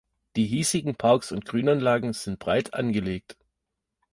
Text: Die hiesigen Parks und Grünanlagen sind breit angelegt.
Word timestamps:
Die 0.35 0.47
hiesigen 0.47 0.95
Parks 0.95 1.31
und 1.31 1.45
Grünanlagen 1.45 2.13
sind 2.13 2.39
breit 2.39 2.73
angelegt. 2.73 3.37